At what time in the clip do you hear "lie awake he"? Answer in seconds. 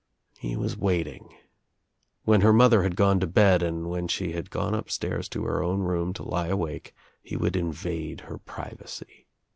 6.23-7.37